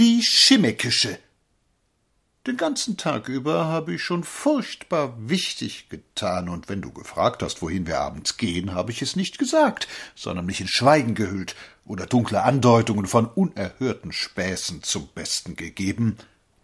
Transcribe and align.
die 0.00 0.22
Schimmekische. 0.22 1.18
Den 2.46 2.56
ganzen 2.56 2.96
Tag 2.96 3.28
über 3.28 3.66
habe 3.66 3.96
ich 3.96 4.02
schon 4.02 4.24
furchtbar 4.24 5.14
wichtig 5.18 5.90
getan, 5.90 6.48
und 6.48 6.70
wenn 6.70 6.80
du 6.80 6.90
gefragt 6.90 7.42
hast, 7.42 7.60
wohin 7.60 7.86
wir 7.86 8.00
abends 8.00 8.38
gehen, 8.38 8.72
habe 8.72 8.92
ich 8.92 9.02
es 9.02 9.14
nicht 9.14 9.36
gesagt, 9.36 9.88
sondern 10.14 10.46
mich 10.46 10.62
in 10.62 10.68
Schweigen 10.68 11.14
gehüllt 11.14 11.54
oder 11.84 12.06
dunkle 12.06 12.42
Andeutungen 12.44 13.04
von 13.04 13.26
unerhörten 13.26 14.10
Späßen 14.10 14.82
zum 14.82 15.06
Besten 15.14 15.54
gegeben. 15.54 16.16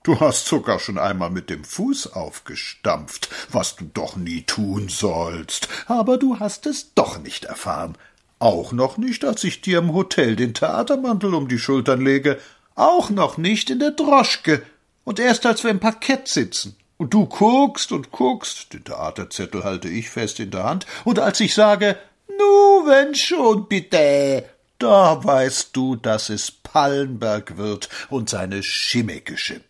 Du 0.02 0.18
hast 0.18 0.46
sogar 0.46 0.78
schon 0.78 0.96
einmal 0.96 1.28
mit 1.28 1.50
dem 1.50 1.62
Fuß 1.62 2.14
aufgestampft, 2.14 3.28
was 3.50 3.76
du 3.76 3.84
doch 3.92 4.16
nie 4.16 4.44
tun 4.44 4.88
sollst, 4.88 5.68
aber 5.88 6.16
du 6.16 6.40
hast 6.40 6.64
es 6.64 6.94
doch 6.94 7.18
nicht 7.18 7.44
erfahren. 7.44 7.98
Auch 8.38 8.72
noch 8.72 8.98
nicht, 8.98 9.24
als 9.24 9.44
ich 9.44 9.62
dir 9.62 9.78
im 9.78 9.94
Hotel 9.94 10.36
den 10.36 10.52
Theatermantel 10.52 11.34
um 11.34 11.48
die 11.48 11.58
Schultern 11.58 12.02
lege, 12.02 12.38
auch 12.76 13.10
noch 13.10 13.38
nicht 13.38 13.70
in 13.70 13.80
der 13.80 13.90
Droschke, 13.90 14.62
und 15.04 15.18
erst 15.18 15.46
als 15.46 15.64
wir 15.64 15.70
im 15.70 15.80
Parkett 15.80 16.28
sitzen. 16.28 16.76
Und 16.98 17.12
du 17.12 17.26
guckst 17.26 17.92
und 17.92 18.10
guckst, 18.10 18.72
den 18.72 18.84
Theaterzettel 18.84 19.64
halte 19.64 19.88
ich 19.88 20.10
fest 20.10 20.40
in 20.40 20.50
der 20.50 20.64
Hand, 20.64 20.86
und 21.04 21.18
als 21.18 21.40
ich 21.40 21.54
sage, 21.54 21.98
nu, 22.28 22.86
wenn 22.86 23.14
schon, 23.14 23.66
bitte, 23.66 24.44
da 24.78 25.24
weißt 25.24 25.74
du, 25.74 25.96
dass 25.96 26.28
es 26.28 26.50
Pallenberg 26.50 27.56
wird 27.56 27.88
und 28.10 28.28
seine 28.28 28.62
Schimmekische. 28.62 29.62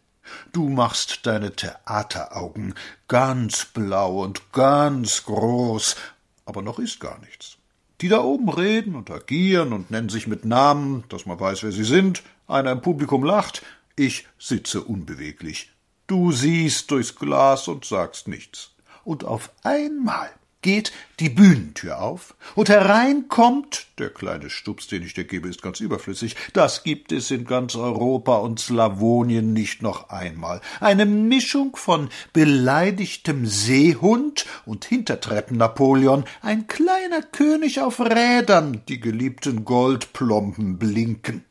Du 0.53 0.69
machst 0.69 1.27
deine 1.27 1.53
Theateraugen 1.53 2.75
ganz 3.07 3.67
blau 3.67 4.23
und 4.23 4.53
ganz 4.53 5.25
groß, 5.25 5.97
aber 6.45 6.63
noch 6.63 6.79
ist 6.79 6.99
gar 6.99 7.19
nichts. 7.21 7.57
Die 8.01 8.09
da 8.09 8.21
oben 8.21 8.49
reden 8.49 8.95
und 8.95 9.11
agieren 9.11 9.73
und 9.73 9.91
nennen 9.91 10.09
sich 10.09 10.27
mit 10.27 10.45
Namen, 10.45 11.05
dass 11.09 11.27
man 11.27 11.39
weiß, 11.39 11.63
wer 11.63 11.73
sie 11.73 11.85
sind, 11.85 12.23
einer 12.47 12.73
im 12.73 12.83
Publikum 12.83 13.25
lacht, 13.25 13.63
ich 13.97 14.27
sitze 14.39 14.83
unbeweglich. 14.83 15.71
Du 16.07 16.33
siehst 16.33 16.91
durchs 16.91 17.17
Glas 17.17 17.67
und 17.69 17.85
sagst 17.85 18.29
nichts. 18.29 18.73
Und 19.05 19.25
auf 19.25 19.51
einmal 19.63 20.31
geht 20.67 20.93
die 21.21 21.29
Bühnentür 21.29 22.03
auf 22.03 22.35
und 22.57 22.69
herein 22.69 23.29
kommt 23.29 23.87
der 23.99 24.11
kleine 24.11 24.51
Stups, 24.51 24.89
den 24.89 25.05
ich 25.05 25.15
dir 25.15 25.25
gebe, 25.25 25.49
ist 25.49 25.63
ganz 25.63 25.79
überflüssig. 25.79 26.35
Das 26.55 26.83
gibt 26.83 27.13
es 27.13 27.31
in 27.31 27.45
ganz 27.45 27.77
Europa 27.77 28.39
und 28.39 28.59
Slawonien 28.59 29.53
nicht 29.53 29.81
noch 29.81 30.11
einmal. 30.11 30.61
Eine 30.81 31.07
Mischung 31.07 31.77
von 31.77 32.09
beleidigtem 32.33 33.47
Seehund 33.47 34.45
und 34.65 34.85
Hintertreppen 34.85 35.57
Napoleon, 35.57 36.25
ein 36.43 36.67
kleiner 36.67 37.23
König 37.23 37.81
auf 37.81 38.01
Rädern, 38.01 38.83
die 38.89 38.99
geliebten 38.99 39.65
Goldplomben 39.65 40.79
blinken. 40.79 41.45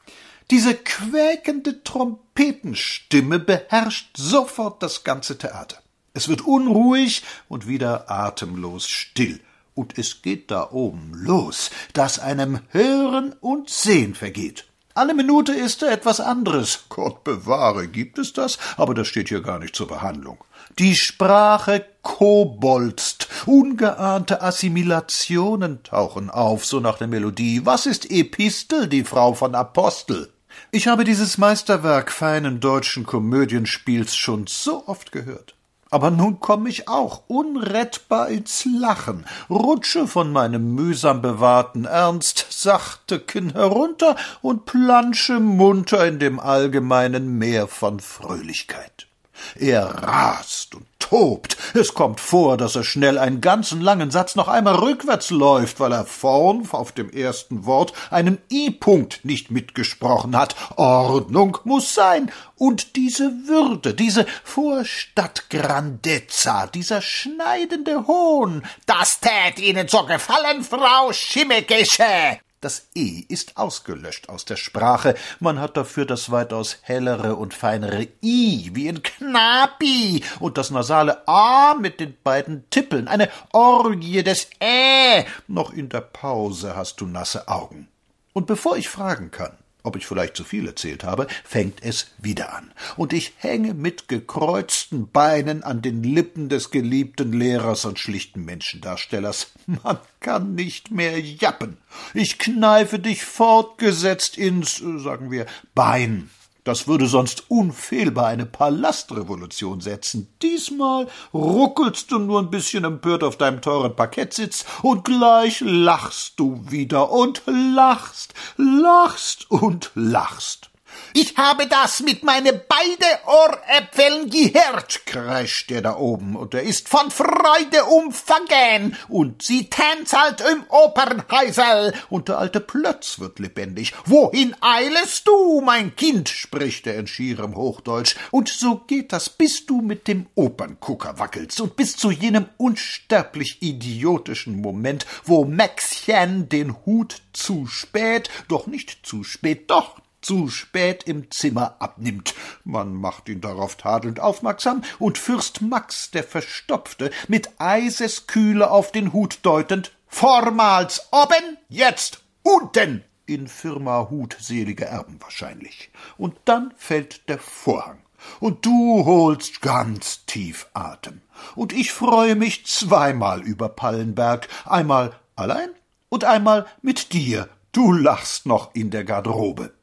Diese 0.51 0.75
quäkende 0.75 1.83
Trompetenstimme 1.83 3.39
beherrscht 3.39 4.15
sofort 4.15 4.83
das 4.83 5.03
ganze 5.03 5.37
Theater. 5.37 5.77
Es 6.13 6.27
wird 6.29 6.41
unruhig 6.41 7.23
und 7.49 7.67
wieder 7.67 8.11
atemlos 8.11 8.87
still. 8.87 9.39
Und 9.73 9.97
es 9.97 10.21
geht 10.21 10.51
da 10.51 10.69
oben 10.71 11.11
los, 11.13 11.71
dass 11.93 12.19
einem 12.19 12.59
Hören 12.69 13.33
und 13.41 13.69
Sehen 13.69 14.15
vergeht. 14.15 14.65
Alle 14.93 15.13
Minute 15.13 15.51
ist 15.51 15.81
da 15.81 15.91
etwas 15.91 16.21
anderes. 16.21 16.85
Gott 16.87 17.25
bewahre, 17.25 17.89
gibt 17.89 18.17
es 18.17 18.31
das? 18.31 18.57
Aber 18.77 18.93
das 18.93 19.09
steht 19.09 19.27
hier 19.27 19.41
gar 19.41 19.59
nicht 19.59 19.75
zur 19.75 19.89
Behandlung. 19.89 20.41
Die 20.79 20.95
Sprache 20.95 21.85
kobolzt. 22.01 23.27
Ungeahnte 23.45 24.41
Assimilationen 24.41 25.83
tauchen 25.83 26.29
auf, 26.29 26.65
so 26.65 26.79
nach 26.79 26.97
der 26.97 27.07
Melodie. 27.07 27.65
Was 27.65 27.87
ist 27.87 28.09
Epistel, 28.09 28.87
die 28.87 29.03
Frau 29.03 29.33
von 29.33 29.53
Apostel? 29.53 30.31
Ich 30.75 30.87
habe 30.89 31.05
dieses 31.05 31.37
Meisterwerk 31.37 32.11
feinen 32.11 32.59
deutschen 32.59 33.05
Komödienspiels 33.05 34.13
schon 34.17 34.45
so 34.45 34.85
oft 34.87 35.13
gehört. 35.13 35.55
Aber 35.89 36.11
nun 36.11 36.41
komme 36.41 36.67
ich 36.67 36.89
auch 36.89 37.23
unrettbar 37.27 38.27
ins 38.27 38.65
Lachen, 38.65 39.25
rutsche 39.49 40.05
von 40.05 40.33
meinem 40.33 40.75
mühsam 40.75 41.21
bewahrten 41.21 41.85
Ernst 41.85 42.47
sachte 42.49 43.21
Kinn 43.21 43.53
herunter 43.53 44.17
und 44.41 44.65
plansche 44.65 45.39
munter 45.39 46.05
in 46.05 46.19
dem 46.19 46.41
allgemeinen 46.41 47.37
Meer 47.37 47.69
von 47.69 48.01
Fröhlichkeit. 48.01 49.07
Er 49.55 49.85
rast 49.85 50.75
und 50.75 50.87
tobt. 51.09 51.57
Es 51.75 51.93
kommt 51.93 52.19
vor, 52.19 52.57
dass 52.57 52.75
er 52.75 52.83
schnell 52.83 53.19
einen 53.19 53.41
ganzen 53.41 53.79
langen 53.79 54.09
Satz 54.11 54.35
noch 54.35 54.47
einmal 54.47 54.75
rückwärts 54.75 55.29
läuft, 55.29 55.79
weil 55.79 55.91
er 55.91 56.05
vorn 56.05 56.67
auf 56.71 56.91
dem 56.91 57.11
ersten 57.11 57.65
Wort 57.65 57.93
einen 58.09 58.39
I-Punkt 58.51 59.23
nicht 59.23 59.51
mitgesprochen 59.51 60.35
hat. 60.35 60.55
Ordnung 60.77 61.59
muss 61.63 61.93
sein. 61.93 62.31
Und 62.55 62.95
diese 62.95 63.31
Würde, 63.47 63.93
diese 63.93 64.25
Vorstadtgrandezza, 64.43 66.65
dieser 66.67 67.01
schneidende 67.01 68.07
Hohn, 68.07 68.63
das 68.85 69.19
tät 69.19 69.59
Ihnen 69.59 69.87
so 69.87 70.05
gefallen, 70.05 70.63
Frau 70.63 71.11
Schimmekische. 71.13 72.39
Das 72.61 72.87
E 72.95 73.23
ist 73.27 73.57
ausgelöscht 73.57 74.29
aus 74.29 74.45
der 74.45 74.55
Sprache. 74.55 75.15
Man 75.39 75.59
hat 75.59 75.77
dafür 75.77 76.05
das 76.05 76.31
weitaus 76.31 76.79
hellere 76.81 77.35
und 77.35 77.53
feinere 77.53 78.07
I, 78.23 78.71
wie 78.73 78.87
in 78.87 79.03
Knapi, 79.03 80.23
und 80.39 80.57
das 80.57 80.71
nasale 80.71 81.27
A 81.27 81.75
mit 81.75 81.99
den 81.99 82.15
beiden 82.23 82.67
Tippeln. 82.69 83.07
Eine 83.07 83.29
Orgie 83.51 84.23
des 84.23 84.49
Ä. 84.59 85.25
Noch 85.47 85.73
in 85.73 85.89
der 85.89 86.01
Pause 86.01 86.75
hast 86.75 87.01
du 87.01 87.05
nasse 87.05 87.47
Augen. 87.47 87.87
Und 88.33 88.47
bevor 88.47 88.77
ich 88.77 88.89
fragen 88.89 89.31
kann, 89.31 89.57
ob 89.85 89.95
ich 89.95 90.05
vielleicht 90.05 90.35
zu 90.35 90.43
viel 90.43 90.67
erzählt 90.67 91.03
habe, 91.03 91.27
fängt 91.43 91.83
es 91.83 92.07
wieder 92.17 92.53
an, 92.53 92.73
und 92.97 93.13
ich 93.13 93.33
hänge 93.37 93.73
mit 93.73 94.07
gekreuzten 94.07 95.09
Beinen 95.11 95.63
an 95.63 95.81
den 95.81 96.03
Lippen 96.03 96.49
des 96.49 96.71
geliebten 96.71 97.33
Lehrers 97.33 97.85
und 97.85 97.99
schlichten 97.99 98.45
Menschendarstellers. 98.45 99.51
Man 99.65 99.97
kann 100.19 100.55
nicht 100.55 100.91
mehr 100.91 101.19
jappen. 101.19 101.77
Ich 102.13 102.39
kneife 102.39 102.99
dich 102.99 103.23
fortgesetzt 103.23 104.37
ins, 104.37 104.77
sagen 104.77 105.31
wir, 105.31 105.45
Bein. 105.73 106.29
Das 106.65 106.87
würde 106.87 107.05
sonst 107.05 107.43
unfehlbar 107.49 108.25
eine 108.25 108.47
Palastrevolution 108.47 109.81
setzen. 109.81 110.27
Diesmal 110.41 111.07
ruckelst 111.31 112.11
du 112.11 112.17
nur 112.17 112.39
ein 112.41 112.49
bisschen 112.49 112.83
empört 112.83 113.23
auf 113.23 113.37
deinem 113.37 113.61
teuren 113.61 113.95
Parkettsitz 113.95 114.65
und 114.81 115.03
gleich 115.03 115.61
lachst 115.61 116.39
du 116.39 116.59
wieder 116.67 117.11
und 117.11 117.43
lachst, 117.45 118.33
lachst 118.57 119.49
und 119.51 119.91
lachst. 119.93 120.71
Ich 121.17 121.37
habe 121.37 121.65
das 121.67 122.01
mit 122.01 122.23
meine 122.23 122.51
beide 122.51 123.05
Ohräpfeln 123.25 124.29
gehört, 124.29 125.05
kreischt 125.05 125.71
er 125.71 125.81
da 125.81 125.95
oben, 125.95 126.35
und 126.35 126.53
er 126.53 126.63
ist 126.63 126.89
von 126.89 127.09
Freude 127.09 127.85
umfangen, 127.85 128.97
und 129.07 129.41
sie 129.41 129.69
tänzelt 129.69 130.41
im 130.51 130.65
Opernhäusel, 130.67 131.93
und 132.09 132.27
der 132.27 132.39
alte 132.39 132.59
Plötz 132.59 133.17
wird 133.19 133.39
lebendig. 133.39 133.93
Wohin 134.03 134.57
eilest 134.59 135.25
du, 135.25 135.61
mein 135.61 135.95
Kind? 135.95 136.27
spricht 136.27 136.85
er 136.85 136.95
in 136.95 137.07
schierem 137.07 137.55
Hochdeutsch, 137.55 138.17
und 138.31 138.49
so 138.49 138.79
geht 138.85 139.13
das, 139.13 139.29
bis 139.29 139.65
du 139.65 139.79
mit 139.79 140.09
dem 140.09 140.25
Operngucker 140.35 141.17
wackelst, 141.17 141.61
und 141.61 141.77
bis 141.77 141.95
zu 141.95 142.11
jenem 142.11 142.49
unsterblich 142.57 143.61
idiotischen 143.61 144.59
Moment, 144.59 145.05
wo 145.23 145.45
Maxchen 145.45 146.49
den 146.49 146.75
Hut 146.85 147.21
zu 147.31 147.67
spät, 147.67 148.29
doch 148.49 148.67
nicht 148.67 149.05
zu 149.05 149.23
spät, 149.23 149.69
doch 149.69 150.01
zu 150.25 150.49
spät 150.49 151.03
im 151.03 151.29
Zimmer 151.29 151.75
abnimmt. 151.79 152.33
Man 152.63 152.95
macht 152.95 153.29
ihn 153.29 153.41
darauf 153.41 153.75
tadelnd 153.75 154.19
aufmerksam, 154.19 154.81
und 154.97 155.19
Fürst 155.19 155.61
Max, 155.61 156.09
der 156.09 156.23
Verstopfte, 156.23 157.11
mit 157.27 157.49
Eiseskühle 157.59 158.71
auf 158.71 158.91
den 158.91 159.13
Hut 159.13 159.39
deutend, 159.43 159.95
vormals 160.07 161.07
oben, 161.11 161.57
jetzt 161.69 162.23
unten, 162.41 163.03
in 163.27 163.47
Firma 163.47 164.07
Hut 164.09 164.35
seliger 164.39 164.87
Erben 164.87 165.19
wahrscheinlich. 165.21 165.91
Und 166.17 166.35
dann 166.45 166.73
fällt 166.75 167.29
der 167.29 167.39
Vorhang. 167.39 167.99
Und 168.39 168.65
du 168.65 169.05
holst 169.05 169.61
ganz 169.61 170.25
tief 170.25 170.67
Atem. 170.73 171.21
Und 171.55 171.71
ich 171.71 171.91
freue 171.91 172.35
mich 172.35 172.65
zweimal 172.65 173.43
über 173.43 173.69
Pallenberg, 173.69 174.47
einmal 174.65 175.13
allein 175.35 175.69
und 176.09 176.23
einmal 176.23 176.65
mit 176.81 177.13
dir. 177.13 177.49
Du 177.71 177.91
lachst 177.91 178.45
noch 178.45 178.73
in 178.73 178.89
der 178.89 179.03
Garderobe. 179.03 179.73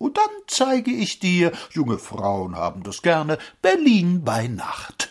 Und 0.00 0.16
dann 0.16 0.30
zeige 0.46 0.90
ich 0.90 1.18
dir, 1.18 1.52
junge 1.72 1.98
Frauen 1.98 2.56
haben 2.56 2.82
das 2.82 3.02
gerne, 3.02 3.36
Berlin 3.60 4.24
bei 4.24 4.48
Nacht. 4.48 5.10